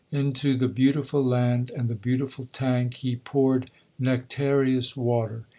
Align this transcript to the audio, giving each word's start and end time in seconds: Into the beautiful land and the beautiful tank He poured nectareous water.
Into 0.11 0.55
the 0.55 0.67
beautiful 0.67 1.23
land 1.23 1.69
and 1.69 1.87
the 1.87 1.93
beautiful 1.93 2.47
tank 2.51 2.95
He 2.95 3.17
poured 3.17 3.69
nectareous 3.99 4.97
water. 4.97 5.45